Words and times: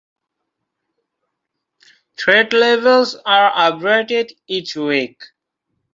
Threat 2.17 2.53
levels 2.53 3.15
are 3.23 3.51
updated 3.51 4.31
each 4.47 4.75
week. 4.75 5.21